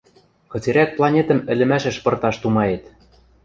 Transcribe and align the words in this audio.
—Кыцерӓк 0.51 0.89
планетӹм 0.97 1.39
ӹлӹмӓшӹш 1.51 1.97
пырташ 2.03 2.35
тумает? 2.41 2.83